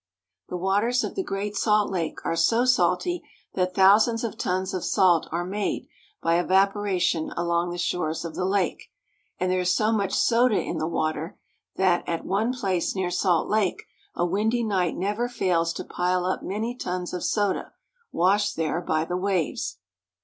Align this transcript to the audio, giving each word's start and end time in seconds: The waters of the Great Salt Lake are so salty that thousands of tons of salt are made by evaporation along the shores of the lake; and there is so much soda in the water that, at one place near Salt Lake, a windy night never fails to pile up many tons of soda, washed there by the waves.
The 0.49 0.57
waters 0.57 1.03
of 1.03 1.13
the 1.13 1.21
Great 1.21 1.55
Salt 1.55 1.91
Lake 1.91 2.25
are 2.25 2.35
so 2.35 2.65
salty 2.65 3.21
that 3.53 3.75
thousands 3.75 4.23
of 4.23 4.35
tons 4.35 4.73
of 4.73 4.83
salt 4.83 5.27
are 5.31 5.45
made 5.45 5.87
by 6.23 6.39
evaporation 6.39 7.31
along 7.37 7.69
the 7.69 7.77
shores 7.77 8.25
of 8.25 8.33
the 8.33 8.43
lake; 8.45 8.85
and 9.37 9.51
there 9.51 9.59
is 9.59 9.75
so 9.75 9.91
much 9.91 10.13
soda 10.13 10.59
in 10.59 10.79
the 10.79 10.87
water 10.87 11.37
that, 11.75 12.03
at 12.09 12.25
one 12.25 12.51
place 12.51 12.95
near 12.95 13.11
Salt 13.11 13.47
Lake, 13.47 13.83
a 14.15 14.25
windy 14.25 14.63
night 14.63 14.97
never 14.97 15.29
fails 15.29 15.71
to 15.73 15.83
pile 15.85 16.25
up 16.25 16.41
many 16.41 16.75
tons 16.75 17.13
of 17.13 17.23
soda, 17.23 17.73
washed 18.11 18.55
there 18.55 18.81
by 18.81 19.05
the 19.05 19.17
waves. 19.17 19.77